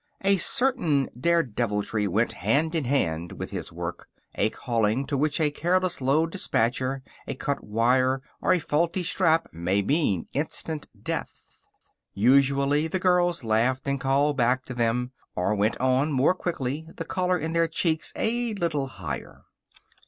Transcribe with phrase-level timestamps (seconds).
[0.21, 5.51] A certain daredeviltry went hand in hand with his work a calling in which a
[5.51, 11.67] careless load dispatcher, a cut wire, or a faulty strap may mean instant death.
[12.15, 17.05] Usually the girls laughed and called back to them or went on more quickly, the
[17.05, 19.43] color in their cheeks a little higher.